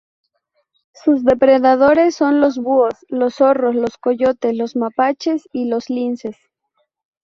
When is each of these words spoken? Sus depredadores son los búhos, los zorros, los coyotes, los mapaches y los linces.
Sus 0.95 1.23
depredadores 1.23 2.15
son 2.15 2.41
los 2.41 2.57
búhos, 2.57 2.95
los 3.09 3.35
zorros, 3.35 3.75
los 3.75 3.99
coyotes, 3.99 4.57
los 4.57 4.75
mapaches 4.75 5.43
y 5.53 5.65
los 5.69 5.91
linces. 5.91 6.37